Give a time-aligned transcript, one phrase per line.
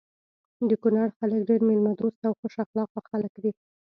[0.69, 3.51] د کونړ خلک ډير ميلمه دوسته او خوش اخلاقه خلک دي.